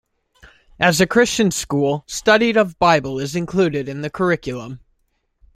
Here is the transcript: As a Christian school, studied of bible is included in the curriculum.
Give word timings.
As 0.79 0.99
a 0.99 1.05
Christian 1.05 1.51
school, 1.51 2.03
studied 2.07 2.57
of 2.57 2.79
bible 2.79 3.19
is 3.19 3.35
included 3.35 3.87
in 3.87 4.01
the 4.01 4.09
curriculum. 4.09 4.79